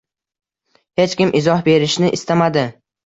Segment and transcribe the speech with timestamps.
[1.01, 2.65] hech kim izoh berishni istamadi.